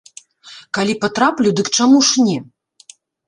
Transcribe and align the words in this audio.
Калі 0.77 0.95
патраплю, 1.03 1.49
дык 1.61 1.67
чаму 1.79 1.97
ж 2.09 2.27
не? 2.31 2.35